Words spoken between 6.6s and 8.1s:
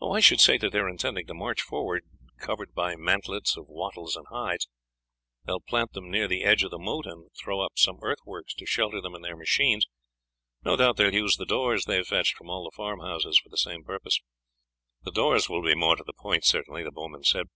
of the moat, and throw up some